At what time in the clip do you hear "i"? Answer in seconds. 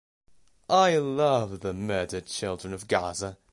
0.71-0.97